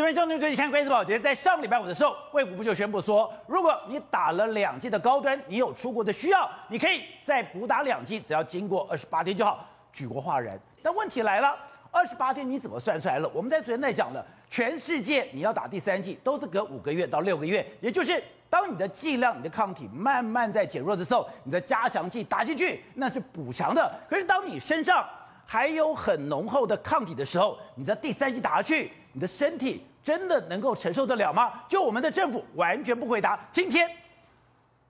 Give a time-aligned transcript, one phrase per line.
[0.00, 10.58] 这边兄弟最近看《关键报》，觉得在上礼拜五的时候，卫福部就宣布说，如果你打了两剂的高端，你有出国的需要，你可以再补打两剂，只要经过二十八天就好，举国哗然。
[10.82, 11.54] 但问题来了，
[11.90, 13.30] 二十八天你怎么算出来了？
[13.34, 23.92] 我们在昨天在讲了，全世界你要打第三剂都是隔五个月到六个月，也就是当你的剂量、你的抗体慢慢在减弱的时候，你的加强剂打进去，那是补强的。
[24.08, 25.06] 可是当你身上
[25.44, 28.90] 还有很浓厚的抗体的时候，你的第三剂打下去。
[29.12, 31.62] 你的身体真的能够承受得了吗？
[31.68, 33.38] 就我们的政府完全不回答。
[33.52, 33.88] 今天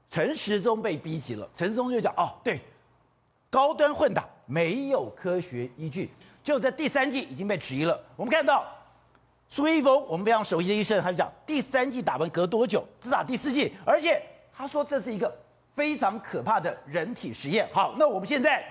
[0.09, 2.61] 陈时中被逼急了，陈时中就讲：哦，对，
[3.51, 6.11] 高端混打没有科学依据，
[6.45, 8.01] 就在第三季已经被质疑了。
[8.15, 8.65] 我们看到
[9.49, 12.87] 苏一峰，我们非常熟悉的医生，他就讲第三季打完隔多久？
[13.01, 14.23] 只打第四季，而且
[14.57, 15.37] 他说这是一个
[15.75, 17.69] 非常可怕的人体实验。
[17.73, 18.65] 好，那我们现在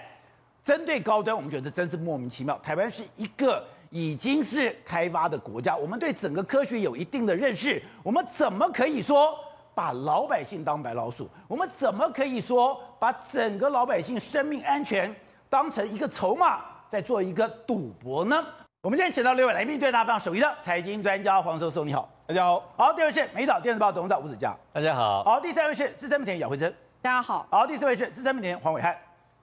[0.64, 2.58] 针对高端，我们觉得真是莫名其妙。
[2.60, 3.66] 台湾是一个。
[3.90, 7.82] 已经是开发的国家，我们对整个科学有一定的认识。
[8.04, 9.36] 我们怎么可以说
[9.74, 11.28] 把老百姓当白老鼠？
[11.48, 15.14] 我们怎么可以说把整个老百姓生命安全
[15.50, 18.46] 当成一个筹码，在做一个赌博呢？
[18.82, 22.64] 我们现在请到六位来宾，对大家非常熟悉的财经专家黄叔叔，你好，大家好。
[22.78, 25.24] 好，第二位是美岛电子报董事长吴子嘉，大家好。
[25.24, 27.48] 好，第三位是资深媒体人姚慧珍，大家好。
[27.50, 28.96] 好，第四位是资深媒体黄暐瀚。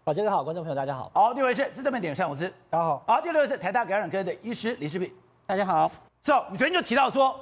[0.08, 1.10] 好，大家好，观众朋友大家好。
[1.12, 3.02] 好，第一位是资深媒体人单宏之，大家好。
[3.08, 5.12] 好，第六位是台大感染科的医师李世平，
[5.44, 5.90] 大家好。
[6.22, 7.36] 走，你昨天就提到说，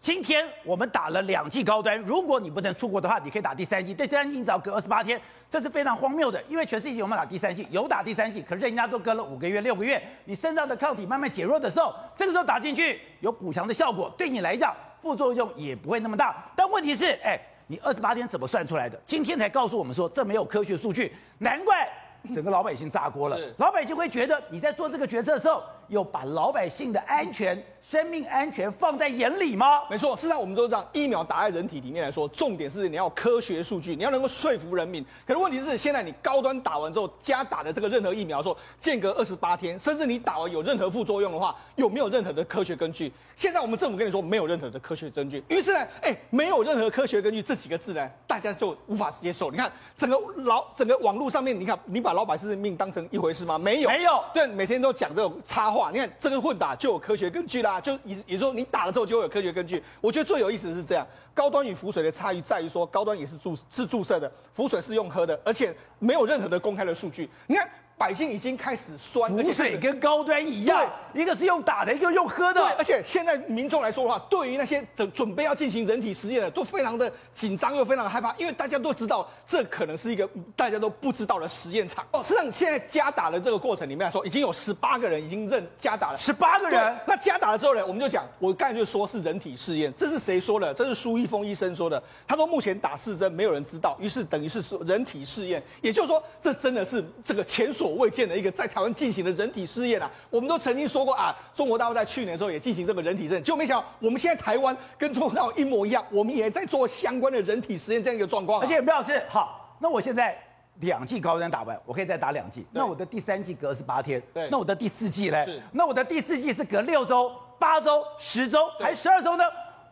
[0.00, 16.34] 今天我们打了两剂高端，如果你不能出国的话，你可以打第三剂，第三剂你只要隔二十八天，这是非常荒谬的，因为全世界我们打第三剂有打第三剂，可是人家都隔了五个月、六个月，你身上的抗体慢慢减弱的时候，这个时候打进去有补强的效果，对你来讲副作用也不会那么大。
[16.56, 17.38] 但问题是，哎，
[17.68, 19.00] 你二十八天怎么算出来的？
[19.04, 21.88] 今天才告诉我们说这没有科学数据，难怪。
[22.34, 29.88] 整个老百姓炸锅了，老百姓会觉得你在做这个决策的时候，有把老百姓的安全、生命安全放在眼里吗？
[29.88, 35.04] 没错，事实上我们都知道，疫苗打在人体里面来说，重点是你要科学数据，你要能够说服人民。
[35.26, 43.12] 可是问题是，现在你高端打完之后，加打的这个任何疫苗说间隔二十八天，甚至你打完有任何副作用的话，有没有任何的科学根据？
[43.34, 49.50] 现在我们政府跟你说没有任何的科学根据，于是呢，哎，没有任何科学根据这几个字呢，大家就无法接受。
[49.50, 53.58] 你看整个老整个网络上面，你看你把老百姓的命当成一回事吗？
[53.58, 55.90] 没有，没有，对，每天都讲这种插话。
[55.90, 59.82] 你看这个混打就有科学根据啦，就也也就是说你打了之后就会有科学根据。
[60.00, 61.04] 我觉得最有意思的是这样，
[61.34, 67.28] 高端与浮水的差异在于说，高端也是注是注射的，浮水是用喝的，而且没有任何的公开的数据。
[67.48, 67.68] 你看。
[68.00, 72.58] 百姓已经开始酸，浮水跟高端一样，一个是用打的，一个用喝的。
[72.62, 82.02] 对，而且现在民众来说的话，对于那些的准备要进行人体实验的，都非常的紧张又非常的害怕，因为大家都知道这可能是一个大家都不知道的实验场。
[82.12, 86.96] 哦，实际上现在加打的这个过程里面来说，已经有十八个人已经认加打了，十八个人。
[87.06, 90.72] 那加打了之后呢，我们就讲，我刚才就说是人体试验，这是谁说的？
[90.72, 92.02] 这是苏一峰医生说的。
[92.26, 98.70] 他说目前打四针没有人知道，于是等于是说人体试验，也就是说这真的是这个前所未见的一个在。
[98.70, 108.60] 台湾进行的人体试验啊，我们都曾经说过啊，中国大陆在去年的时候也进行这个人体试验，就没想到我们现在台湾跟中国大陆一模一样，我们也在做相关的人体实验这样一个状况。
[108.60, 110.38] 而且苗老师，好，那我现在
[110.76, 115.44] 两剂高端打完，我可以再打两剂，那我的第三剂隔十八天，对，那我的第四剂呢？
[115.44, 119.42] 是，那我的第四剂是隔六周、八周、十周还是十二周呢？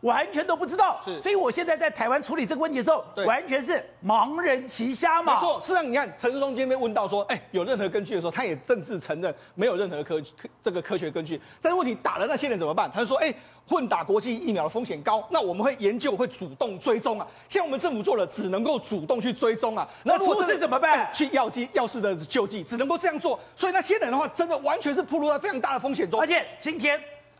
[0.01, 5.35] 完全都不知道，是，所以我现在在台湾处理这个问题的时候，完全是盲人骑瞎马。
[5.35, 11.39] 没错，事实上你看陈世忠今天被问到说，哎，有任何根据的时候，他也正式承认没有任何科科这个科学根据。
[11.61, 12.89] 但是问题打了那些人怎么办？
[12.93, 13.33] 他就说，哎，
[13.67, 17.27] 混打国际疫苗的风险高，那我们会研究，会主动追踪啊。
[17.49, 19.85] 现在我们政府做了，只能够主动去追踪啊。
[20.03, 21.09] 那出事怎么办？
[21.13, 23.37] 去药剂药事的救济，只能够这样做。
[23.53, 26.21] 所以那些人的话，真的完全是暴露在非常大的风险中。
[26.21, 26.97] 而且今天。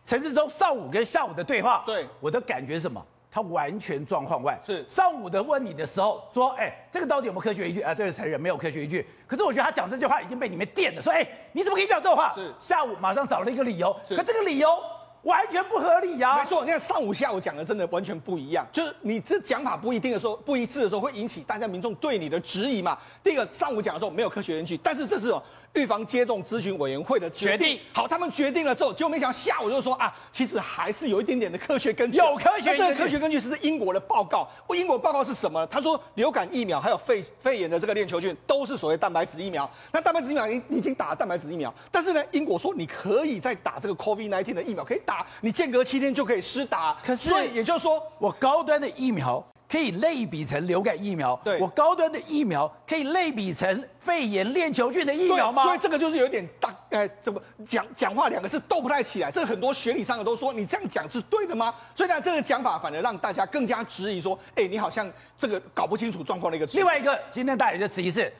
[0.09, 2.99] 陈世忠上午跟下午的对话，对我的感觉是什么？
[3.29, 4.59] 他完全状况外。
[4.65, 7.81] 是上午的问你的时候说，哎，这个到底有没有科学依据？
[7.81, 9.07] 啊，对，承认没有科学依据。
[9.27, 12.33] 可是我觉得他讲这句话已经被你们电了，说，哎，你怎么可以讲这种话？
[12.33, 14.67] 是下午马上找了一个理由，可这个理由。
[15.23, 16.39] 完全不合理呀、啊！
[16.41, 22.97] 没错，你看上午下午讲的真的完全不一样，就是你这讲法不一定的时候，不一致的时候，会引起大家民众对你的质疑嘛。
[23.21, 25.35] 第一个，上午讲的时候没有科学依据，但是这是
[25.73, 27.79] 预防接种咨询委员会的决定。
[27.91, 32.19] 好，他们决定了之后，结果没想到下午就说啊，其实还是有一点点的科学根据。
[32.19, 34.47] 有科学根据，这个科学根据是英国的报告。
[34.75, 35.67] 英国报告是什么？
[35.67, 39.69] 他说流感疫苗还有肺肺炎的这个链球菌都是所谓蛋白质疫苗。
[39.91, 45.79] 那蛋白质疫苗已已经打了蛋白质疫苗，但是呢，英国说你可以再打这个 COVID-19 的疫苗，可以打，你间隔。
[45.89, 55.61] 七天就可以施打，可是所以也就是说，我高端的疫苗可以类比成流感疫苗，对我高端的疫苗可以类比成肺炎链球菌的疫苗吗？
[55.61, 59.29] 所以这个就是有点大，哎，怎么讲讲话两个是斗不太起来。
[59.29, 61.71] 这个很多学理上的都说，你这样讲是对的吗？
[61.93, 65.07] 所以呢，这个讲法反而让大家更加质疑说，哎，你好像
[65.37, 66.65] 这个搞不清楚状况的一个。
[66.73, 68.33] 另外一个，今天大家的质疑是，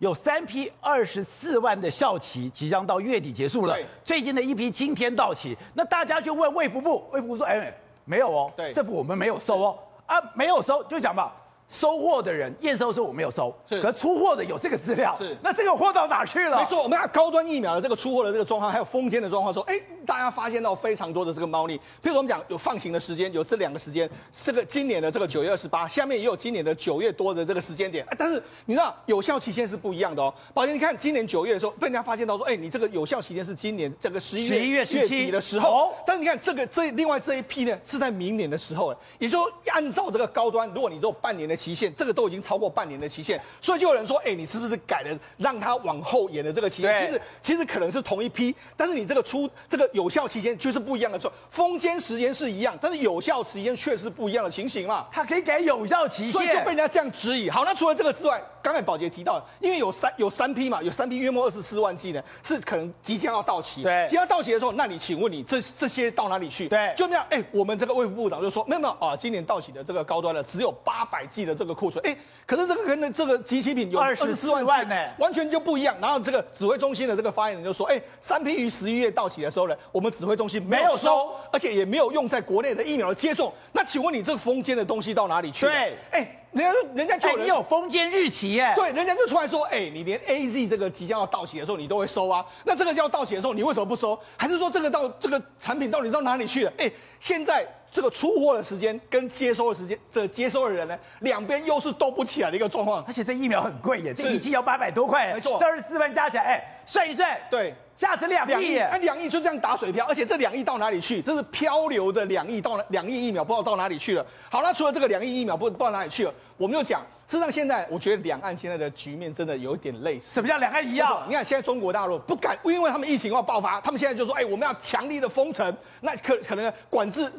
[0.00, 9.78] 有三批二十四万的校期即将到月底结束了，最近的一批今天到期，那大家就问卫福部，卫福部说，哎，没有哦，对，政府我们没有收哦。
[10.06, 11.32] 啊，没有收就讲吧。
[11.68, 16.58] 收货的人验收的时候我没有收，是，可是出货的有这个资料，是，那这个货到哪去了？
[16.58, 19.74] 没错，我们看高端疫苗的这个出货的这个状况，还有封缄的状况，说，哎，
[20.06, 21.76] 大家发现到非常多的这个猫腻。
[21.76, 30.32] 譬如说我们讲有放行的时间，有这两个时间，这个今年的这个九月二十八，下面也有今年的九月多的这个时间点，但是你知道有效期限是不一样的哦。
[30.52, 39.40] 宝杰，你看今年九月的时候被人家发现到说，哎，你这个有效期限是今年这个十一月十一月十七的时候，但是你看这个这另外这一批呢是在明年的时候，也就
[39.72, 42.44] 按照这个高端，如果你做半年的期限，这个都已经。
[42.44, 51.18] 超过半年的期限，所以就有人说：“哎、欸，你是不是改了让他往后延的这个期限？”其实其实可能是同一批，但是你这个出这个有效期间就是不一样的。
[51.18, 55.06] 说封缄时间是一样，但是有效期间却是不一样的情形嘛。
[55.10, 57.48] 他可以改有效期限，所以就被人家这样质疑。
[57.48, 63.82] 好，那除了这个之外，刚才宝杰提到，因为有三有三批嘛，有三批约莫二十四万剂呢，是可能即将要到期。
[63.82, 66.68] 对，即将到期的时候，那你请问你这这些到哪里去？
[66.68, 67.24] 对，就那样。
[67.30, 72.04] 哎、欸，我们这个卫福部长就说，没有没有啊，今年到期的这个高端的只有八百剂的这个库存。
[72.06, 75.96] 哎、欸，可是这个跟那这个集齐品有二十四万呢，完全就不一样。
[76.00, 83.52] 然后这个指挥中心的这个发言人就说：“哎，三批于十一月到期的时候呢，我们指挥中心没有收，而且也没有用在国内的疫苗的接种。
[83.72, 85.72] 那请问你这个封间的东西到哪里去了？
[85.72, 88.72] 对，哎，人家人家就有人、欸、你有封缄日期耶？
[88.76, 92.44] 对，人家就出来说：哎，你连 A Z 这个即将要到期的时候你都会收啊？
[92.64, 94.18] 那这个要到期的时候你为什么不收？
[94.36, 96.72] 还是说这个到这个产品到底到哪里去了？
[96.78, 103.04] 哎，现在。”这个出货的时间跟接收的时间的接收的人呢，两边又是斗不起来的一个状况。
[103.06, 111.22] 而且这疫苗很贵耶，这一剂要八百多块，没错，这二十四万加起来，哎，算一算，对，价值两亿，哎，两亿就这样打水漂，而且这两亿到哪里去？
[111.22, 114.26] 这是漂流的两亿到两亿疫苗，不知道到哪里去了。
[114.50, 117.00] 好，那除了这个两亿疫苗不知道到哪里去了，我们就讲。
[117.26, 120.34] 事实上，现在我觉得两岸现在的局面真的有点类似。
[120.34, 121.24] 什么叫两岸一样？
[121.26, 127.30] 你看现在中国大陆不敢，因为他们疫情要爆发，他们现在就说：“哎，我们要强力的封城，那可可能管制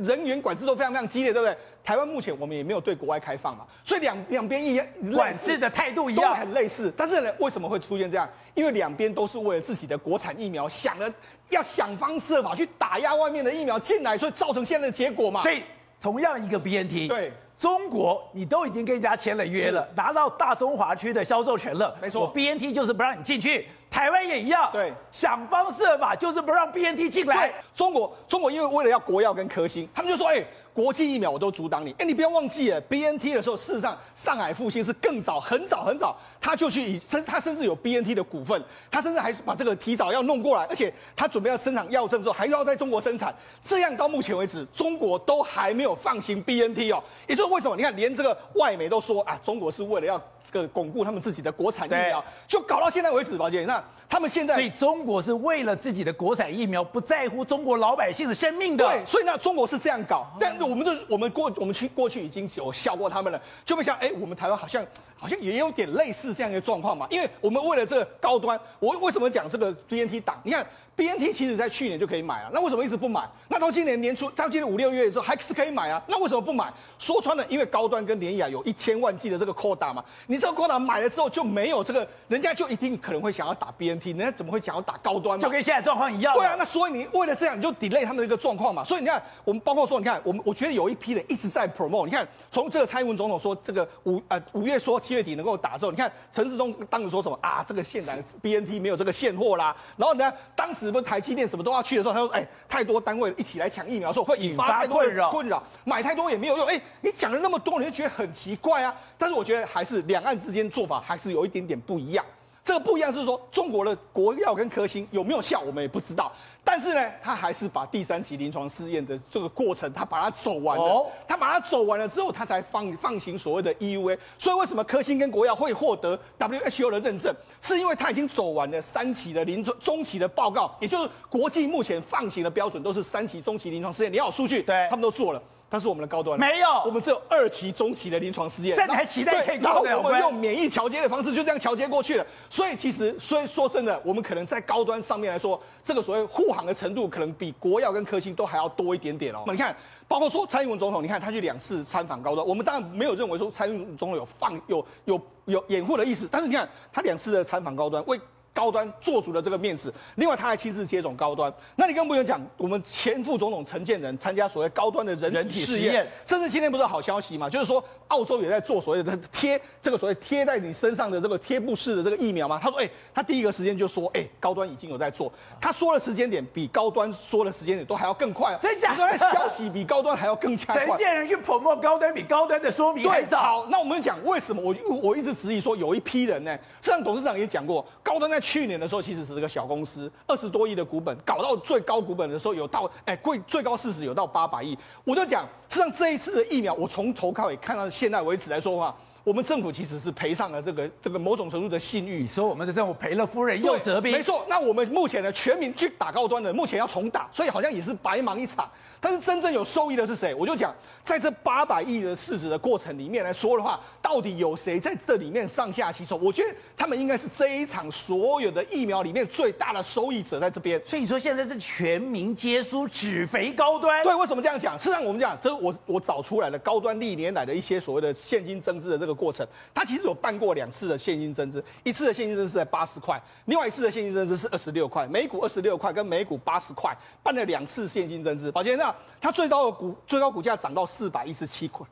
[0.00, 6.92] 人员管制都非常非常激烈，对不对？”台湾目前我们也没有对国外开放嘛，所以两两边一样，管制的态度一样，很类似。
[6.96, 8.28] 但是呢，为什么会出现这样？
[8.54, 11.10] 因为两边都是为了自己的国产疫苗，想了
[11.48, 15.40] 要想方设法去打压外面的疫苗进来，所以造成现在的结果嘛。
[15.42, 15.62] 所以
[16.02, 17.32] 同样一个 BNT，对。
[17.58, 21.94] 中国，你都已经跟人家签了约了，拿到大中华区的销售权了。
[22.00, 24.70] 没错，我 BNT 就是不让你进去，台湾也一样。
[24.72, 27.52] 对，想方设法就是不让 BNT 进来。
[27.74, 30.42] 中国，中国因为为了要国药跟科兴，他们就说，哎。
[30.72, 47.76] 国际疫苗我都阻挡你，哎，你不要忘记了，BNT 的时候，事实上上海复兴是更早，很早很早，他就去以甚，他甚至有 BNT 的股份，他甚至还把这个提早要弄过来，而且他准备要生产药证之后，还要在中国生产，这样到目前为止，中国都还没有放行 BNT 哦，也就是为什么？
[47.76, 50.20] 你看，连这个外媒都说啊，中国是为了要
[50.50, 53.82] 这个巩固他们自己的国产疫苗，就搞到现在为止，宝姐，那。
[54.08, 58.84] 他们现在，所以中国是为了自己的国产疫苗，不在乎中国老百姓的生命的。
[58.86, 60.26] 对，所以呢，中国是这样搞。
[60.40, 64.84] 但我们这我们过我们去过去已经有笑过他们了，就会想，哎，我们台湾好像
[65.18, 67.06] 好像也有点类似这样一个状况嘛。
[67.10, 70.40] 因为我们为了这个高端，我为什么讲这个 BNT 党？
[70.42, 70.66] 你看。
[70.98, 73.22] B N T 其实在去年就可以买了，那为什么一直不买？
[73.46, 76.02] 那到今年年初，到今年五六月的时候还是可以买啊？
[76.08, 76.72] 那为什么不买？
[76.98, 85.40] 说穿了，因为高端跟联雅有一千万剂的这个 quota 嘛，你这个 quota 买了之后就没有这个，人家就一定可能会想要打 B N T，人家怎么会想要打高端嘛？
[85.40, 86.34] 就跟现在状况一样。
[86.34, 88.82] 对啊，那所以你为了这样，你就 delay 他们的一个状况嘛。
[88.82, 92.06] 所以你看，我们包括说，你看，我们我觉得有一批人一直在 promote。
[92.06, 97.64] 你看，从这个蔡英文总统说这个五呃五月说七月底能够打之后，你看陈世忠当时说什么啊？
[97.66, 99.74] 这个现在 B N T 没有这个现货啦。
[99.96, 101.64] 然后呢，当时不是台积电什么？
[101.64, 106.66] 都要去的时候，他说：“哎，太多单位一起来抢疫苗，说会引发太多的困扰，买太多也没有用。
[106.66, 108.94] 哎，你讲了那么多，你就觉得很奇怪啊。
[109.16, 112.22] 但是我觉得还是两岸之间做法还是有一点点不一样。
[112.62, 116.30] 这个不一样是说，中国的国药跟科兴有没有效，我们也不知道。”
[116.70, 120.84] 但是呢，他还是把第三期临床试验的这个过程，他把它走完了。
[120.84, 124.18] 哦、他把它走完了之后，他才放放行所谓的 EUA。
[124.36, 127.34] 所以为什么科兴跟国药会获得 WHO 的认证？
[127.62, 135.42] 是因为他已经走完了三期的临床中期的报告，也就是国际目前放行的标准都是三期中期临床试验，你要有数据，对，他们都做了。
[135.70, 142.26] 但是我们的高端没有，我们只有二期、中期的临床试验，这还期待可以然后我们用免疫桥接的方式就这样桥接过去了。
[142.48, 149.42] 所以其实，所以说真的，我们可能在高端上面来说，这个所谓护航的程度，可能比国药跟科兴都还要多一点点哦。
[149.46, 158.18] 你看，包括说蔡英文总统，你看他去两次参访高端，我们当然没有认为说蔡英文总统有放有有有掩护的意思，但是你看他两次的参访高端为。
[158.58, 161.52] 高端做足了这个面子，另外他还亲自接种高端。
[161.76, 167.48] 那你更不用讲，我们前副总统陈建仁参加所谓高端的人体试验，甚至今天不是好消息嘛？
[167.48, 172.58] 就是说澳洲也在做所谓的贴这个所谓贴在你身上的这个贴布式的这个疫苗嘛。
[172.60, 175.32] 他说，哎、欸，他第一个时间就说，哎、欸，高端已经有在做。
[175.60, 178.92] 他说的时间点比高端说的时间点都还要更快，真假？
[179.16, 180.84] 消息比高端还要更加快。
[180.84, 183.38] 陈建仁去捧墨高端比高端的说明还早。
[183.38, 186.52] 好，那我们讲为什么我我一直质疑说有一批人呢？
[186.82, 189.18] 实际上董事长也讲过，高端在去年的时候其实。
[189.28, 194.78] 是这个小公司，二十多亿的股本，搞到最高股本的时候有到，哎，贵最高市值有到八百亿。
[195.04, 202.22] 我就讲，实际上这一次的疫苗，我从头开始看到现在为止来说的话，我们政府其实是赔上了这个这个某种程度的信誉。
[202.22, 204.12] 你说我们的政府赔了夫人又折兵？
[204.12, 204.46] 没错。
[204.48, 208.66] 那我们目前的全民去打高端的，目前要重打，所以好像也是白忙一场。
[209.00, 210.34] 但是真正有受益的是谁？
[210.34, 216.16] 我就讲，在这八百亿的市值的过程里面来说的话，到底有谁在这里面上下其手？
[216.16, 220.82] 我觉得他们应该是这一场所有的疫苗里面最大的受益者在这边。
[220.84, 224.02] 所以说现在是全民皆输，只肥高端。
[224.02, 224.76] 对，为什么这样讲？
[224.78, 238.50] 事实上我们讲，这是我我找出来的高端历年来的一些所谓的现金增资的这个过程，它其实有办过两次的现金增资，一次的现金增资是在八十块，另外一次的现金增资是二十六块，每股二十六块跟每股八十块，办了两次现金增资。
[238.50, 238.94] 宝杰那。
[239.20, 241.84] 它最高的股最高股价涨到四百一十七块，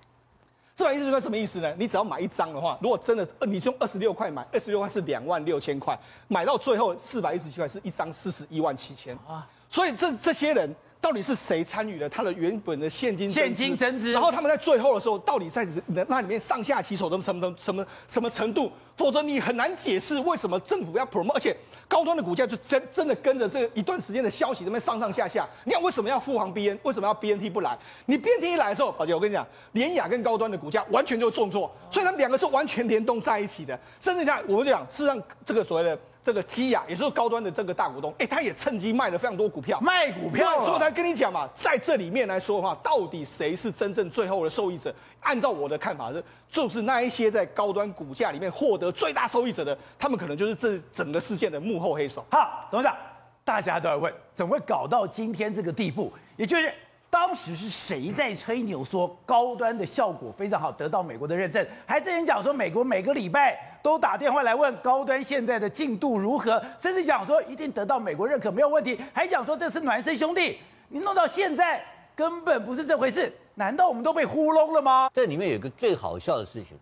[0.77, 1.75] 四百一十七块什么意思呢？
[1.77, 5.99] 你只要买一张的话，如果真的你用二十六块买，二十六块是两万六千块，
[6.29, 9.45] 买到最后四百一十七块是一张四十一万七千啊！
[9.69, 10.73] 所以这这些人
[11.07, 14.13] 到底是谁参与了他的原本的现金现金增值？
[14.13, 15.65] 然后他们在最后的时候到底在
[16.09, 18.73] 那里面上下其手的什么什么什么程度？
[18.97, 21.57] 否则你很难解释为什么政府要 promote，而且。
[21.89, 25.49] 高端的股价就真真的跟着这一段时间的消息这边上上下下。
[25.63, 26.77] 你看为什么要复航 BN？
[26.83, 27.79] 为什么要 BNT 不来？
[28.07, 33.79] 你 BNT 一来的时候，宝杰，我跟你讲，联雅跟高端的股价完全就重挫，所以他们两个是完全联动在一起的。
[34.01, 35.97] 甚至你看，我们讲，事实上这个所谓的。
[36.27, 44.93] 这个基亚也就是高端的这个大股东，哎，他也趁机卖了非常多股票，卖股票，所以我才跟你讲嘛，在这里面来说的话，到底谁是真正最后的受益者？
[45.21, 52.27] 按照我的看法是，就是那一些在高端股价里面获得最大受益者的，他们可能就是这整个事件的幕后黑手。
[52.29, 52.97] 好，董事长，
[53.45, 56.13] 大家都在问，怎么会搞到今天这个地步？
[56.37, 56.75] 也就是。
[57.19, 61.67] 当时是谁在吹牛说高端的效果非常好，得到美国的认证？
[61.87, 70.59] 还之前讲说美国每个礼拜都打电话来问高端现在的进度如何，甚至讲说一定得到美国认可没有问题，还讲说这是孪生兄弟。
[70.91, 71.83] 你弄到现在
[72.15, 75.09] 根本不是这回事，难道我们都被糊弄了吗？
[75.15, 76.79] 这里面有个最好笑的事情，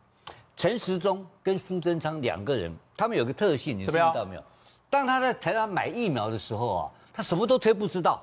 [0.56, 4.42] 陈时中跟苏贞昌两个人，他们有个特性，你知道没有？
[4.90, 8.20] 当他在台湾买疫苗的时候啊，他什么都推不知道。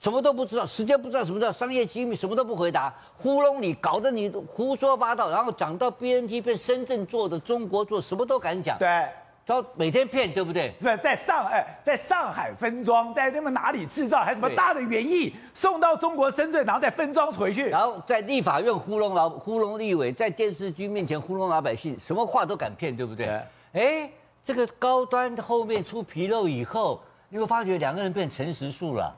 [0.00, 8.78] 什么都不知道，时间不知道，什么叫商业机密，什么都不回答，糊弄你，搞得你胡说八道，然后讲到 BNT 被深圳做的，中国做，什么都敢讲。
[8.78, 9.08] 对，
[9.44, 10.74] 招每天骗，对不对？
[10.80, 23.40] 对，在上海，在上海分装，在那么哪里制造，还什么大的原液送到中国深圳，然后再分装回去，然后在立法院糊弄老糊弄立委，在电视机面前糊弄老百姓，什么话都敢骗，对不对？
[23.72, 24.10] 哎，
[24.44, 27.00] 这个高端后面出纰漏以后，
[27.30, 29.16] 你会发觉两个人变诚实树了。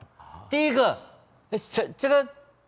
[0.50, 0.96] 第一个，
[1.70, 2.26] 这这个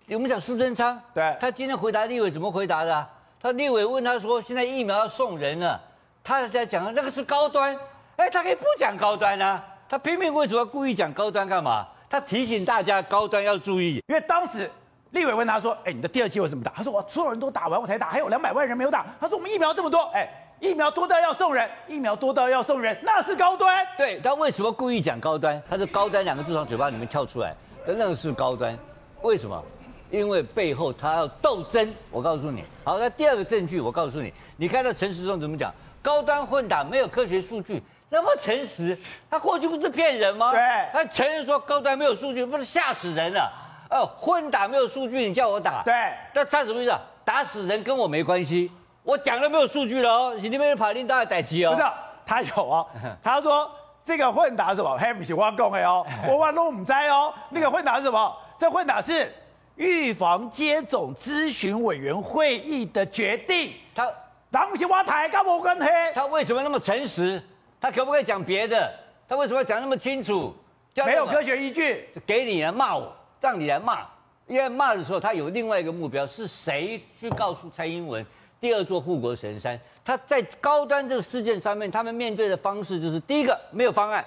[0.08, 3.08] 我们讲苏贞昌，对，他今天回答立委怎么回答的啊？
[3.40, 5.80] 他立委问他说，现在疫苗要送人了，
[6.22, 7.74] 他在讲那个是高端，
[8.16, 11.86] 哎，他可以不讲高端啊，他偏偏为什么要故意讲高端干嘛？
[12.08, 14.70] 他提醒大家高端要注意，因为当时
[15.10, 16.70] 立委问他说，哎，你的第二期为什么打？
[16.76, 19.06] 他说我所有人都打完我才打，还有两百万人没有打。
[19.18, 20.28] 他说我们疫苗这么多，哎。
[20.60, 23.82] 疫苗多到要送人，疫苗多到要送人，那是高端。
[23.96, 25.58] 对，他为什么故意讲高端？
[25.70, 27.56] 他是高端两个字从嘴巴里面跳出来，
[27.96, 28.78] 那个是高端。
[29.22, 29.62] 为什么？
[30.10, 31.94] 因为背后他要斗争。
[32.10, 35.72] 我告诉你，好，那第二个证据，我告诉你，你看到陈时中怎么讲？
[36.02, 38.98] 高端混打没有科学数据，那么诚实，
[39.30, 40.50] 他过去不是骗人吗？
[40.50, 40.60] 对，
[40.92, 43.52] 他承认说高端没有数据，不是吓死人了？
[43.90, 45.82] 哦，混打没有数据，你叫我打？
[45.84, 45.94] 对，
[46.34, 46.92] 那他什么意思？
[47.24, 48.72] 打死人跟我没关系。
[49.02, 51.72] 我讲了没有数据了哦，你那边跑领导代替哦。
[51.72, 51.86] 不是，
[52.26, 52.86] 他有哦。
[53.22, 53.70] 他说
[54.10, 54.98] 这个混打是什么？
[54.98, 57.32] 嘿，不是我讲的哦， 我话都唔知哦。
[57.50, 58.36] 那个混打是什么？
[58.58, 59.32] 这混打是
[59.76, 63.72] 预防接种咨询委员会议的决定。
[63.94, 64.10] 他
[64.50, 65.88] 当不是我台，跟我跟黑。
[66.12, 67.40] 他为什么那么诚实？
[67.80, 68.92] 他可不可以讲别的？
[69.28, 70.52] 他为什么要讲那么清楚？
[71.06, 74.00] 没有科学依据，给你来骂我，让你来骂。
[74.48, 78.26] 因为骂的时候，他有另外一个目标，是谁去告诉蔡英文
[78.60, 79.80] 第二座护国神山？
[80.04, 84.24] 他在高端这个事件上面，他们面对的方式就是：第一个，没有方案，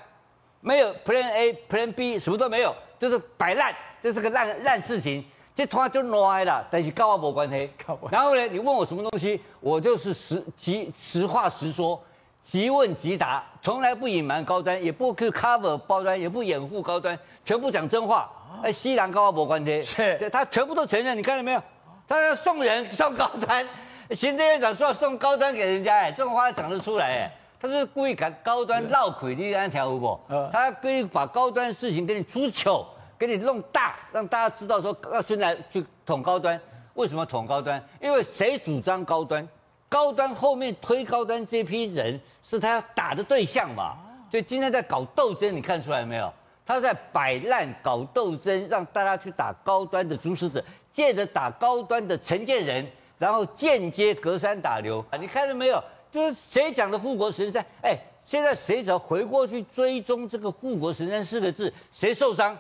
[0.60, 5.24] 没有 Plan A、Plan B，什么都没有，就是摆烂，这是个烂烂事情。
[5.56, 7.72] 这突然就来了，但是跟我没关黑。
[8.10, 12.02] 然后呢，你问我什么东西，我就是实即实话实说，
[12.42, 18.32] 即问即答，从来不隐瞒高端，也不去 cover 高端，也不掩护高端，全部讲真话。
[18.64, 21.62] 哎，西兰跟我没关系，是，他全部都承认，你看到没有？
[22.08, 23.64] 他要送人送高端，
[24.12, 30.20] 行政院长说要送高端给人家，哎，这种话讲得出来，哎，他是故意把高端绕亏的那条路不？
[30.52, 32.86] 他故意把高端的事情给你出糗，
[33.18, 36.60] 给你弄大，让大家知道说要现在去捅高端。
[36.96, 37.84] 为什么捅高端？
[38.02, 39.48] 因为谁主张高端？
[39.90, 43.96] 高端后面推高端这批人是他要打的对象嘛？
[44.30, 46.32] 所以今天在搞斗争，你看出来没有？
[46.66, 52.88] 他在摆烂搞斗争，让大家去打高端的主使者，借着打高端的承建人，
[53.24, 55.18] 然后间接隔山打牛啊！
[55.18, 55.82] 你看到没有？
[56.12, 57.66] 就是谁讲的护国神山？
[57.82, 62.54] 哎，现在谁只要回过去追踪这个护国神山四个字，谁受伤？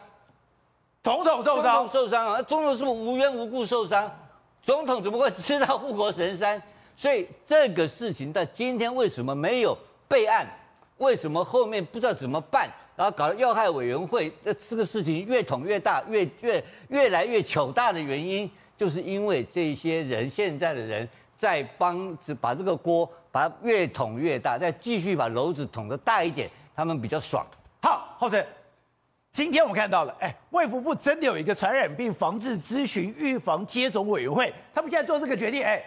[1.01, 2.41] 总统受伤，受伤啊！
[2.41, 4.09] 总统是不是无缘无故受伤？
[4.63, 6.61] 总统怎么会知道护国神山？
[6.95, 9.77] 所以这个事情到今天为什么没有
[10.07, 10.47] 备案？
[10.99, 12.69] 为什么后面不知道怎么办？
[12.95, 27.45] 然后搞了要害委员会，这这个事情越捅越大，越越越来越糗大的原因，就是因为这些人现在的人在帮着把这个锅把它越捅越大，再继续把篓子捅得大一点，他们比较爽。
[27.81, 28.45] 好，浩辰，
[29.31, 35.83] 今天我们看到了，哎，卫福部真的有一个传染病防治咨询预防接种委员会，他们现在做这个决定，哎。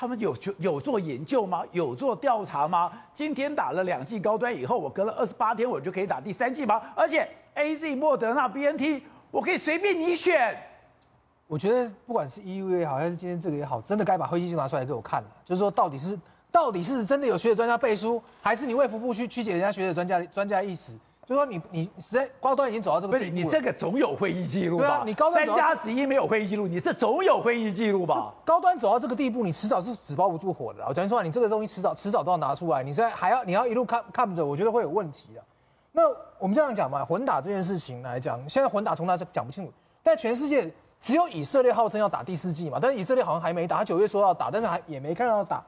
[0.00, 1.64] 他们有有做研究吗？
[1.72, 2.92] 有做调查吗？
[3.12, 6.80] 今天打了两剂高端以后，我隔了二十八天，我就可以打第三剂吗？
[6.94, 10.56] 而且 A Z、莫德纳、B N T，我可以随便你选。
[11.48, 15.28] 我觉得不管是 E U 也好，还是今天这个也好，真的该把会议记拿出来给我看了。
[15.44, 16.16] 就是说，到底是
[16.52, 20.92] 到底是真的有学者专家背书，还是你卫福部去曲解人家学者专家专家意思？
[21.26, 24.88] 就说你你实在高端已经走到这个地步，你这个总有会议记录吧？
[24.88, 28.32] 啊、你高端三加十一没有会议记录，你这总有会议记录吧？
[28.44, 30.82] 高端走到这个地步，你迟早是纸包不住火的。
[30.86, 32.82] 我讲实话，你这个东西迟早迟早都要拿出来。
[32.82, 35.42] 你现在还要你要一路看看着，我觉得会有问题的。
[35.92, 36.02] 那
[36.38, 39.72] 我们这样讲嘛，混打这件事情来讲，现在混打从来是讲不清楚。
[40.02, 45.64] 但全世界只有以色列号称要打第四季嘛，但是以色列好像还没打，他九月说要打，但是还也没看到要打。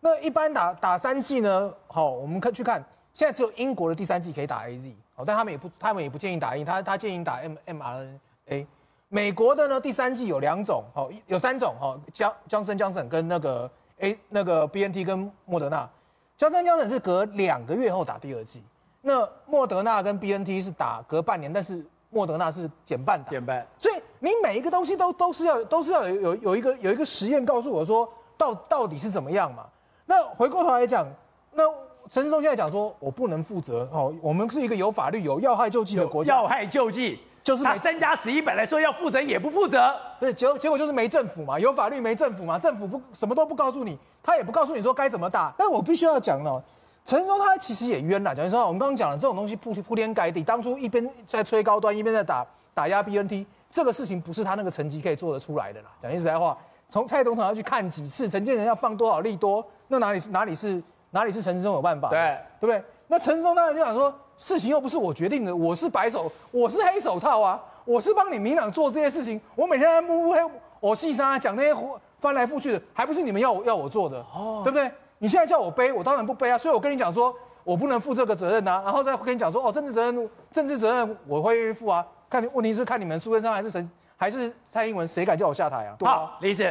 [0.00, 1.72] 那一般打打三季呢？
[1.86, 4.92] 好，我们看去看，现在只有英国的第三季可以打 AZ。
[5.14, 8.66] 好，但他们也不，他们也不建议打印，他他建议打 M mRNA。
[9.08, 15.88] 美国的呢，第三季有两种，好，有三种，哦，江江森江森跟那个 A 那个 BNT 跟莫德纳，
[16.36, 18.62] 江森江森是隔两个月后打第二季，
[19.00, 23.66] 那莫德纳跟 BNT 是打隔半年，但是莫德纳是减半打，减半。
[23.78, 29.64] 所以你每一个东西都都是要都是要有有有一个有一个实验告诉我说到到底是怎么样嘛？
[30.06, 31.06] 那回过头来讲，
[31.52, 31.64] 那。
[32.08, 34.14] 陈世忠现在讲说，我不能负责哦。
[34.22, 36.36] 我们是一个有法律、有要害救济的国家。
[36.36, 39.92] 要害救济就是他三加十一，本来说要负责也不负责。
[40.20, 45.52] 对，结结果就是没政府嘛，有法律没政府嘛，政府不什么都不告诉你，他也不告诉你说该怎么打。
[45.58, 46.62] 但我必须要讲呢，
[47.04, 48.32] 陈时中他其实也冤了。
[48.32, 55.88] 讲实话，我们刚刚讲了这种东西铺铺天盖地，当初一边在吹高端，一边在打打压 BNT，这个事情不是他那个层级可以做得出来的啦。
[56.00, 56.56] 讲句实在话，
[56.88, 60.82] 从蔡总统要去看几次，陈建仁要放多少利多，那哪里是哪里是？
[61.10, 62.10] 哪里是陈时中有办法？
[62.10, 62.84] 对，对不对？
[63.06, 70.40] 那陈时中当然就想说，事情又不是我决定的，我是白手，我是黑手套啊，我是帮你民党做这些事情，我每天在摸黑，
[70.80, 71.74] 我细沙讲那些
[72.18, 74.90] 翻来覆去的，还不是你们要我要我做的，哦，对不对？
[75.18, 82.06] 你现在叫我背，我当然不背啊，所以我跟你讲说，我不能负这个责任呐、啊，然后再跟你讲说，哦，政治责任，政治责任我会愿意负啊，
[82.40, 85.96] 看问题是看你们苏贞昌还是陈还是蔡英文，谁敢叫我下台啊？
[86.00, 86.64] 好，李子，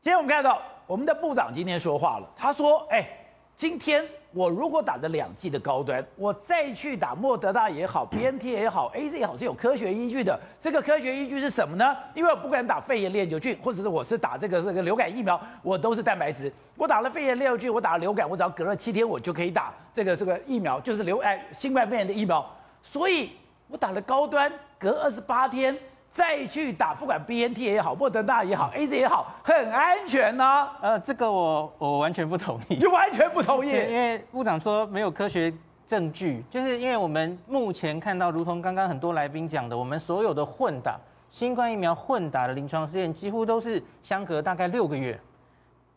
[0.00, 3.08] 今天我们看到我们的部长今天说话了，他说，哎。
[3.56, 10.40] 今天我如果打的两剂的高端，我再去打莫德纳也好， BNT 也好，AZ 也好，是有科学依据的。
[10.58, 11.94] 这个科学依据是什么呢？
[12.14, 16.50] 因为我不管打肺炎链球菌，或者是我是打这个这个流感疫苗，我都是蛋白质。
[16.74, 22.42] 我打了肺炎链球菌，我打了流感，我只要隔了七天，我就可以打这个这个疫苗，就是流哎新冠肺炎的疫苗。
[22.82, 23.32] 所以
[23.68, 24.50] 我打了高端，
[24.80, 25.76] 隔二十八天。
[26.12, 30.78] 再去打，不管 B N T 也好，莫德纳也好，A Z 也好，很安全呐、啊。
[30.80, 32.74] 呃，这个我我完全不同意。
[32.74, 33.68] 你完全不同意？
[33.68, 35.54] 因为部长说没有科学
[35.86, 45.16] 证据，就是因为我们目前看到，如同刚刚很多来宾讲的，我们所有的混打新冠疫苗混打的临床试验，几乎都是相隔大概六个月，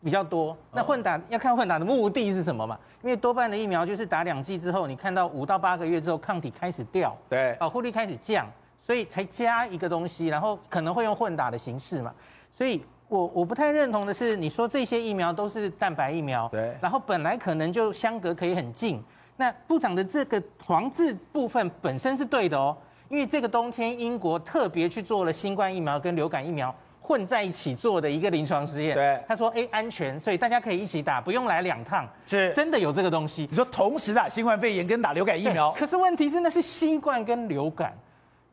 [0.04, 0.56] 比较多。
[0.70, 2.78] 那混打要看混打的目的是什么嘛？
[3.02, 8.46] 因为多半的疫苗就是打两剂之后，你看到五到八个月之后抗体开始掉，对，保护力开始降。
[8.84, 12.12] 所以才加一个东西，然后可能会用混打的形式嘛。
[12.52, 19.02] 所以我我不太认同的是，你说这些疫苗都是蛋白疫苗，对，然后本来可能就相隔可以很近。
[19.36, 22.76] 那部长的这个黄字部分本身是对的哦，
[23.08, 28.94] 因为这个冬天英国特别去做了新冠疫苗跟流感疫苗混在一起做的一个临床实验。
[28.94, 32.06] 对，他说哎安全，所以大家可以一起打，不用来两趟。
[32.26, 33.48] 是，真的有这个东西。
[33.50, 37.92] 你说同时打新冠肺炎跟打流感疫苗，可是问题是那是新冠跟流感，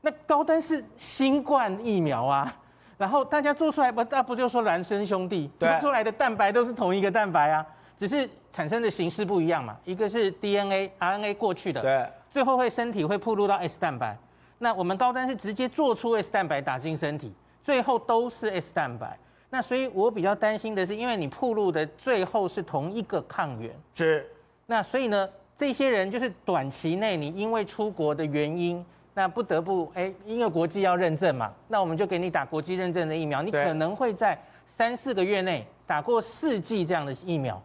[0.01, 2.53] 那高端是新冠疫苗啊，
[2.97, 7.65] 然后大家做出来不那不就说孪生兄弟，做出来的蛋白都是同一个蛋白啊。
[7.97, 14.17] 只是产生的形式不一样嘛，一个是 DNA、RNA 过去的，对，最后会身体会暴露到 S 蛋白，
[14.57, 19.15] 那我们高端是直接做出 S 蛋白打进身体，最后都是 S 蛋白，
[19.51, 24.27] 那所以我比较担心的是，因为你暴露的最后是同一个抗原，是，
[24.65, 37.61] 那所以呢，这些人就是短期内你因为出国的原因，那不得不哎，因为国际要认证嘛，那我们就给你打国际认证的疫苗，你可能会在三四个月内打过四剂这样的疫苗。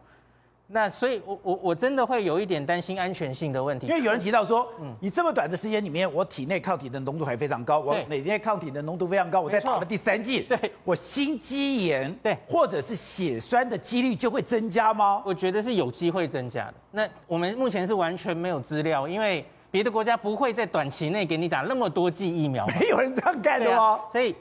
[0.69, 15.23] 那所以我，我我我真的会有一点担心安全性的问题，因为有人提到说，嗯，你这么短的时间里面，我体内抗体的浓度还非常高，我哪天抗体的浓度非常高，我再打了第三剂，对，我心肌炎，对，或者是血栓的几率就会增加吗？
[15.25, 16.75] 我觉得是有机会增加的。
[16.91, 23.77] 那我们目前是完全没有资料，因为别的国家不会在短期内给你打那么多剂疫苗，没有人这样干的吗？
[23.77, 24.35] 啊、所以。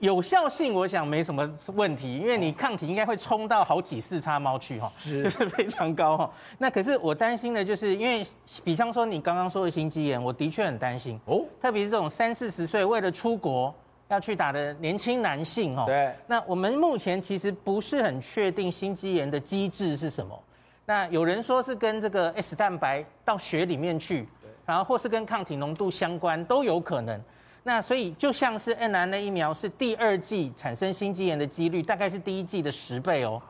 [0.00, 6.30] 有效性，我想没什么问题，因为你抗体应该会冲到好几四叉猫去哈，是，就是非常高哈。
[6.56, 8.26] 那可是我担心的就是，因为
[8.64, 13.74] 比方说你刚刚说的心肌炎，我的确很担心哦，特别是这种三四十岁为了出国
[14.08, 15.84] 要去打的年轻男性哦。
[15.86, 16.10] 对。
[16.26, 20.34] 那我们目前其实不是很确定心肌炎的机制是什么。
[20.86, 24.26] 那有人说是跟这个 S 蛋白到血里面去，
[24.70, 27.20] 然后或是跟抗体浓度相关，都有可能。
[27.64, 33.42] 那所以就像是 n r n a 疫苗是第二季产生心肌炎的几率大概是第一季的十倍哦，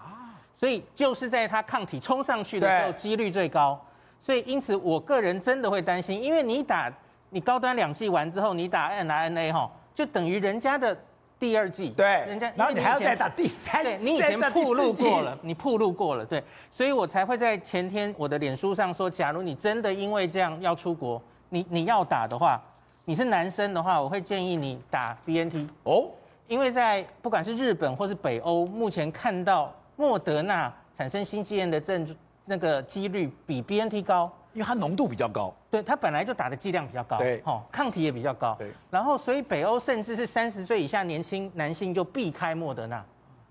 [0.54, 3.78] 所以就是在它抗体冲上去的时候几率最高，
[4.18, 6.90] 所以因此我个人真的会担心，因为你打
[7.28, 10.96] 你高端两剂完之后，你打 n r n a 哈，就等于人家的
[11.40, 22.62] 第二季，对，人家然后你还要再打第三你以前铺路过了，你铺路过了，对，所以我才会在前天我的脸书上说，假如你真的因为这样要出国，你你要打的话。
[23.06, 26.06] 你是男生的话，我会建议你打 BNT 哦，
[26.46, 32.06] 因为在不管是日本或是北欧，目前看到莫德纳产生心肌炎的症
[32.44, 43.04] 那个几率比 BNT 高，因为它浓度比较高，对，它本来就打的剂量比较高，对，哦，抗体也比较高，对，然后所以北欧甚至是三十岁以下年轻男性就避开莫德纳，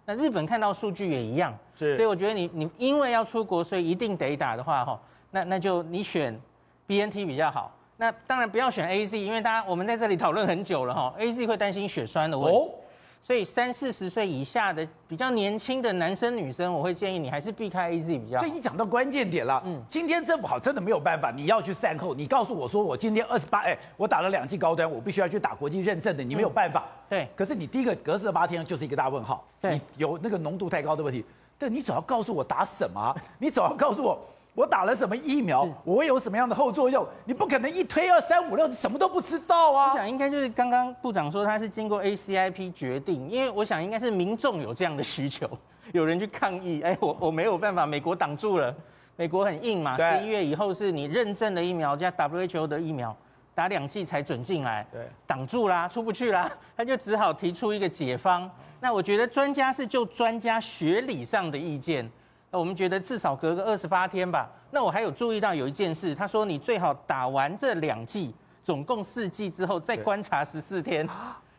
[0.05, 4.99] 那日本看到数据也一样，是，所以我觉得你你因为要出国，所以一定得打的话，哈，
[5.31, 6.39] 那那就你选
[6.87, 7.71] BNT 比较好。
[8.01, 12.71] 那当然不要选 AZ，因为大家我们在这里讨论很久了哈，AZ 会担心血栓的问题，哦、
[13.21, 18.43] 所以三四十岁以下的比较年轻的男生女生，我会建议你还是避开 AZ 比较好。
[18.43, 27.27] 所以你讲到关键点了，嗯，今天正好真的没有办法，你要去善后，你告诉我说我今天二十八，哎，我打了两剂高端，我必须要去打国际认证的，你没有办法，嗯、对。
[27.35, 31.23] 可是你第一个隔十八天就是一个大问号，对，你有那个浓度太高的问题，
[31.57, 34.19] 但你总要告诉我打什么，你总要告诉我。
[34.59, 35.65] 我打了什么疫苗？
[35.85, 37.07] 我会有什么样的后作用？
[37.23, 39.93] 你不可能一推二三五六，你什么都不知道啊！
[39.93, 45.49] 我想应该就是刚刚部长说他是经过 ACIP 决定，因为我想应该是民众有这样的需求，
[45.93, 48.75] 有人去抗议，哎，我我没有办法，美国挡住了，
[49.15, 53.15] 美国很硬嘛，十一月以后是你认证的疫苗加 WHO 的疫苗，
[53.55, 58.51] 打两剂才准进来，对，挡住啦，出不去啦， 他就只好提出一个解方。
[58.81, 62.11] 那我觉得专家是就专家学理上的意见。
[62.51, 64.49] 那我们觉得至少隔个二十八天吧。
[64.71, 68.33] 那我还有注意到有一件事，他说你最好打完这两剂，
[68.63, 71.07] 总共四剂之后再观察十四天，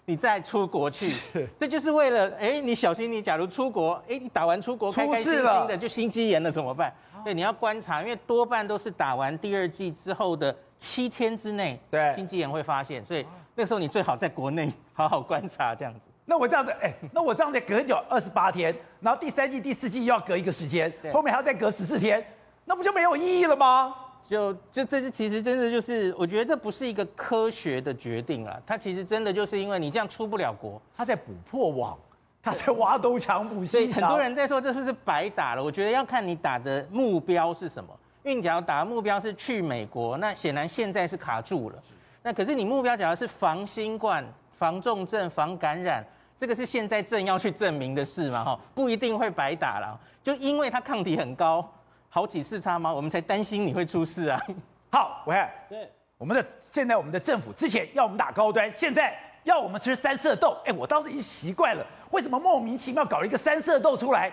[0.04, 1.14] 你再出国去。
[1.58, 6.92] 这就是为了，哎，你小心你假如出国，哎，你打完出国开开心心的就心肌炎了怎么办？
[7.24, 13.24] 对，你要观察，因为多半都是打完第二剂之后的七天之内，对，心肌炎会发现，所以
[13.54, 16.09] 那时候你最好在国内好好观察这样子。
[16.30, 22.24] 那我这样子，哎，那我这样子隔久二十八天，然后第三季、第四季又要隔一个时间，后面还要再隔十四天，
[22.64, 23.92] 那不就没有意义了吗？
[24.28, 31.98] 就就这是其实真的就是，我觉得这不是一个科学的决定了，它其实真的就是因为你这样出不了国，他在补破网，
[32.40, 34.02] 他在挖东墙补西墙。
[34.02, 35.64] 很多人在说这是不是白打了？
[35.64, 37.90] 我觉得要看你打的目标是什么。
[38.22, 41.76] 因为你假如打的目标是去美国，那显然现在是卡住了。
[42.22, 46.06] 那可是你目标假如是防新冠、防重症、防感染。
[46.40, 48.42] 这个是现在正要去证明的事嘛？
[48.42, 51.70] 哈，不一定会白打了，就因为它抗体很高，
[52.08, 52.90] 好几次差吗？
[52.90, 54.40] 我们才担心你会出事啊。
[54.90, 60.56] 好，我看，对，我们的现在我们的政府之前要我们打高端，现在要我们吃三色豆。
[60.64, 64.32] 哎，我当时已经习惯了，为什么莫名其妙搞了一个三色豆出来？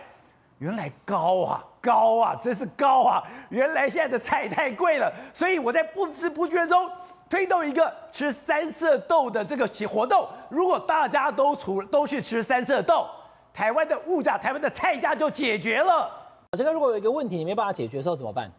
[0.60, 3.22] 原来高啊高啊，真是高啊！
[3.50, 6.90] 原来现在的菜太贵了，所以我在不知不觉中
[7.30, 10.28] 推动一个吃三色豆的这个活动。
[10.50, 13.06] 如果大家都出都去吃三色豆，
[13.54, 16.10] 台湾的物价、台湾的菜价就解决了。
[16.58, 18.52] 这个如果有一个问题你没办法解决的时候怎么办？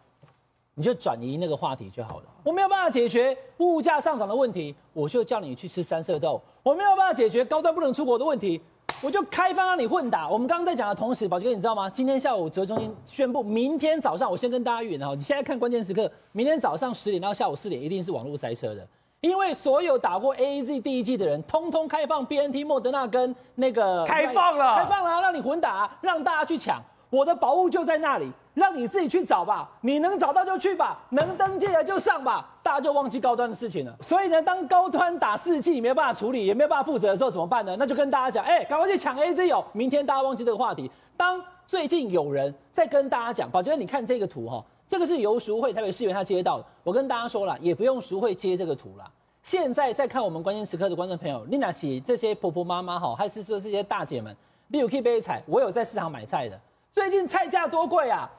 [0.74, 2.26] 你就转移那个话题就好了。
[2.44, 6.40] 我没有办法解决物价上涨的问题，我就叫你去吃三色豆。
[6.62, 8.60] 我没有办法解决高端不能出国的问题，
[9.00, 10.28] 我就开放让你混打。
[10.28, 11.88] 我们刚刚在讲的同时，宝杰哥你知道吗？
[11.88, 18.86] 今天下午折中心宣布，明天早上我先跟大家预言哈，你现在看关键时刻，明天早上十点到下午四点一定是网络塞车的，
[19.20, 26.82] 因为所有打过 AZ 第一季的人，通通开放 BNT、莫德纳跟那个开放了，开放了，让你混打，让大家去抢。
[27.10, 29.70] 我的宝物就在那里，让你自己去找吧。
[29.80, 32.46] 你能找到就去吧，能登记的就上吧。
[32.68, 33.96] 大家就忘记高端的事情了。
[34.02, 37.74] 所以呢，当高端打四剂没有办法处理，也没有办法负责的时候，怎么办呢？
[37.78, 39.64] 那就跟大家讲，哎、欸，赶快去抢 AZ 哦。
[39.72, 40.90] 明天大家忘记这个话题。
[41.16, 46.66] 当最近有人在跟大家讲，宝杰，你看这个图哈，这个是游淑慧台北市员他接到的。
[46.84, 49.10] 我跟大家说了，也不用淑慧接这个图了。
[49.42, 56.60] 现在在看我们关键时刻的观众朋友，你那些这些婆婆妈妈哈，还是说这些大姐们，你有可以买菜，我有在市场买菜的。
[56.92, 58.30] 最近菜价多贵啊！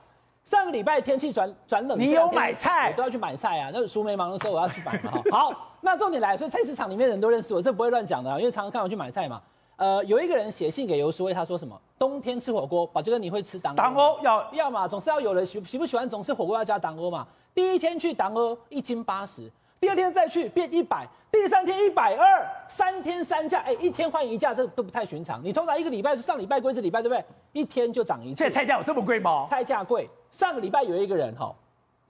[0.44, 3.70] 上个礼拜天气转转冷，你有买菜，我都要去买菜啊。
[3.74, 5.22] 那熟梅忙的时候，我要去买嘛。
[5.32, 9.42] 好， 那重点来，所以菜市场里面人都认识我，这不会乱讲的，啊因为常常看我去买菜嘛。
[9.76, 11.80] 呃，有一个人写信给游淑慧，他说什么？
[11.98, 17.26] 冬天吃火锅，宝杰哥你会吃当当欧要要嘛，总是要有人喜喜不喜欢，总是火锅要加当欧嘛。
[17.54, 19.50] 第一天去当欧一斤八十。
[19.80, 25.42] 第二天再去变一百，第三天一百二，三天三价，哎，一天换一价，这都不太寻常。
[25.44, 27.24] 你通常一个礼拜是上礼拜贵，这礼拜对不对？
[27.54, 28.44] 一天就涨一次。
[28.44, 29.48] 这菜价有这么贵吗？
[29.50, 30.10] 菜价贵。
[30.32, 31.56] 上个礼拜有一个人哈，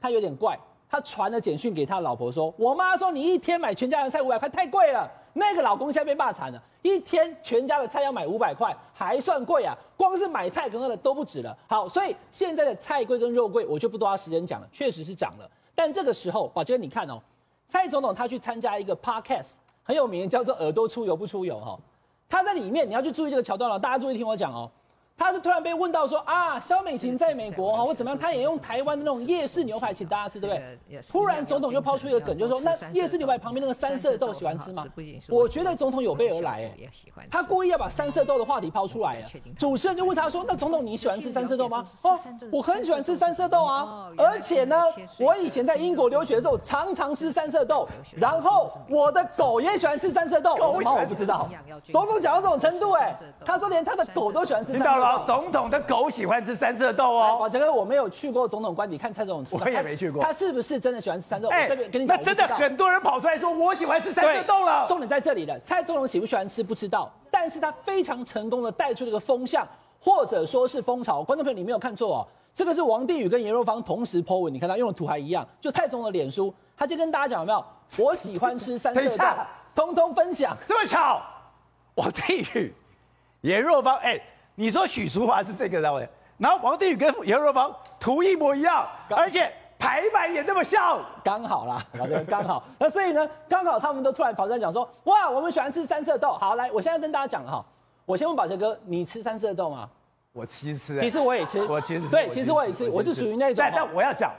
[0.02, 0.58] 他有点怪，
[0.90, 9.78] 他传了简讯给他老婆说：“我妈说你一天买全家的菜五百块太贵了。”那个老公现在被骂惨了，一天全家的菜要买五百块，还算贵啊？
[9.96, 11.56] 光是买菜跟喝的都不止了。
[11.68, 15.50] 好，所以现在的菜贵跟肉贵，我就不多花时间讲了，确实是涨了。
[15.76, 17.22] 但这个时候，宝杰你看哦。
[17.70, 19.52] 蔡总统他去参加一个 podcast
[19.84, 21.80] 很有名，叫做“耳朵出油不出油”哈，
[22.28, 24.70] 他在里面你要去注意这个桥段了，大家注意听我讲哦。
[25.20, 31.02] 他是突然被问到说啊，肖美琴在美国哈，或怎么样，他也用台湾的那种夜市牛排请大家吃，对不对？
[31.10, 34.86] 突然总统就抛出一个梗，就是说那夜市牛排旁边那个三色豆喜欢吃吗？
[35.28, 36.90] 我觉得总统有备而来，哎，
[37.30, 39.24] 他故意要把三色豆的话题抛出来。
[39.58, 41.86] 主持人就问他说，那总统你喜欢吃三色豆吗？
[42.04, 42.18] 哦，
[42.50, 44.82] 我很喜欢吃三色豆啊，而且呢，
[45.20, 50.56] 我以前在英国留学的时候常常吃三色豆，然后我的狗也喜欢吃三色豆。
[50.56, 50.94] 狗吗？
[50.94, 51.50] 我不知道。
[51.92, 55.09] 总统讲到这种程度，哎，他说连他的狗都喜欢吃三色豆。
[55.26, 57.38] 总统的狗喜欢吃三色豆哦。
[57.40, 60.22] 宝强哥，我没有去过总统官邸看蔡总统吃，我也没去过。
[60.22, 61.52] 他是不是真的喜欢吃三色豆？
[61.52, 64.86] 哎、欸，跟你讲，那真的很多人跑出来说我喜欢吃三色豆了。
[64.88, 69.68] 重点在这里了，蔡总统喜不喜欢吃不知道，但是他非常成功的带出这个风向，
[70.00, 71.24] 或者说是风潮。
[71.24, 77.66] 观众朋友，你没有看错哦，这个是王定宇跟颜若芳同时 po 文，你看他用的图还一样，就蔡总统的脸书，他就跟大家讲有没有？
[77.98, 79.26] 我喜欢吃三色豆，
[79.76, 80.56] 通通分享。
[80.68, 81.22] 这么巧，
[81.96, 82.74] 王定宇、
[83.42, 84.24] 颜若芳，哎、欸。
[84.60, 86.06] 你说许淑华是这个单位，
[86.38, 91.82] 然后王定宇跟杨若芳图一模一样，而且排版也那么像，刚好啦，
[92.28, 92.62] 刚好。
[92.78, 96.34] 那所以呢，刚好他们都突然跑出来讲说，哇，我们喜欢吃三色豆。
[96.34, 97.66] 好，来，我现在跟大家讲了哈，
[98.04, 99.90] 我先问宝杰哥，你吃三色豆吗？
[100.34, 103.64] 我其实吃，其实我也吃，我其实对，其实我也吃，我是属于那种。
[103.64, 104.30] 但但我要讲。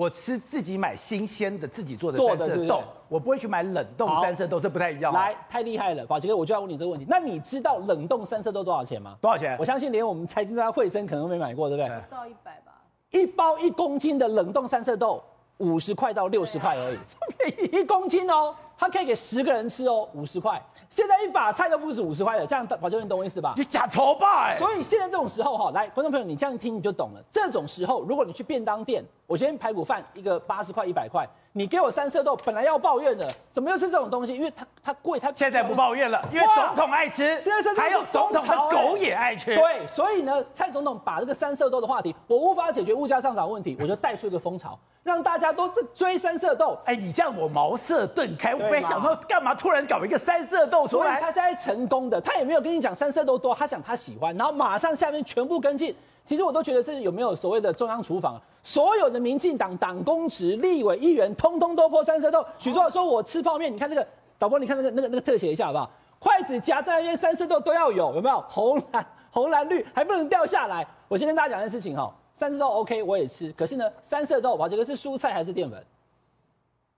[0.00, 5.12] 我吃自己买新鲜的自己做的做的豆，对对，我不会去买冷冻三色豆，这不太一样。
[5.12, 7.04] 来，太厉害了，宝杰哥，我就要问你这个问题。
[7.06, 9.18] 那你知道冷冻三色豆多少钱吗？
[9.20, 9.54] 多少钱？
[9.60, 12.00] 我相信连我们财经专家慧珍可能都没买过，对不对？
[12.08, 12.72] 不到一百吧。
[13.10, 15.22] 一包一公斤的冷冻三色豆，
[15.58, 18.54] 五十块到六十块而已， 这么便宜，一公斤哦。
[18.80, 20.58] 他可以给十个人吃哦，五十块。
[20.88, 23.52] 现在一把菜都不止五十块了，这样宝杰哥你懂我意思吧？
[23.54, 24.46] 你假丑吧？
[24.46, 27.22] 哎，所以现在这种时候哈，来，观众朋友，你这样听你就懂了。
[27.30, 34.32] 这种时候，如果你去便当店，我今天排骨饭一个八十块、一百块，你给我三色豆，本来要抱怨的，怎么又是这种东西？
[34.32, 39.56] 因为它它贵，它现在不抱怨了，因为总统爱吃，现在还有总统的狗也爱吃。
[39.56, 44.78] 对，所以呢，蔡总统把这个三色豆的话题，我无法解决物价上涨问题，我就带出一个风潮。
[45.02, 51.20] 让大家都追三色豆，哎，你这样我茅塞顿开，我没想到干嘛突然搞一个三色豆出来？
[51.20, 55.96] 他现在成功的，他也没有跟你讲三色豆多，他讲他喜欢，然后马上下面全部跟进。
[56.24, 58.40] 其实我都觉得这有没有所谓的中央厨房？
[58.62, 62.44] 所有的民进党党公职、立委、议员，通通都泼三色豆。
[62.58, 64.06] 许座说：“我吃泡面，你看那个
[64.38, 65.90] 导播，你看那个那个那个特写一下好不好？
[66.18, 68.44] 筷子夹在那边，三色豆都要有，有没有？
[68.48, 70.86] 红蓝红蓝绿还不能掉下来。
[71.08, 73.52] 我先跟大家讲件事情哈。”三色豆 OK，我也吃。
[73.52, 75.82] 可是呢，三色豆，宝杰哥是蔬菜还是淀粉？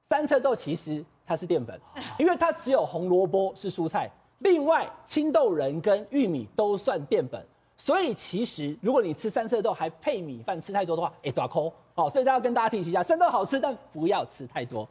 [0.05, 1.81] 三色豆其实它是淀粉，
[2.19, 7.45] 因为它只有红萝卜是蔬菜，另外青豆仁跟玉米都算淀粉。
[7.85, 12.09] 所以其实如果你吃三色豆还配米饭吃太多的话，哎，大扣哦。
[12.09, 14.89] 所以大家跟大家提醒一下，三色豆好吃，但不要吃太多。